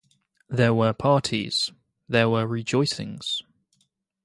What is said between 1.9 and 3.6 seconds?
there were rejoicings.